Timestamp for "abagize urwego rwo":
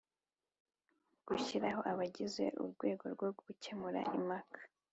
1.91-3.29